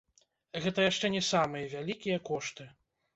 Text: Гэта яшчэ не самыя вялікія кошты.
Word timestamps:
Гэта 0.63 0.85
яшчэ 0.91 1.11
не 1.15 1.21
самыя 1.27 1.67
вялікія 1.73 2.17
кошты. 2.31 2.67